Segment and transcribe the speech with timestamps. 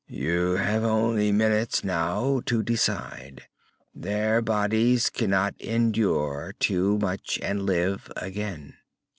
[0.09, 3.43] "You have only minutes now to decide!
[3.93, 8.77] Their bodies cannot endure too much, and live again.